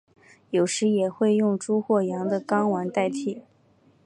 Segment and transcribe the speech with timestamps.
[0.49, 3.43] 有时也会用猪或羊的睾丸代替。